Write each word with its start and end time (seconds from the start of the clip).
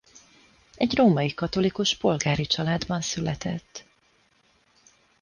Egy 0.75 0.95
római 0.95 1.33
katolikus 1.33 1.95
polgári 1.95 2.45
családban 2.45 3.01
született. 3.01 3.85